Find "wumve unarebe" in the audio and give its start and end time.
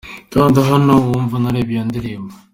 1.05-1.71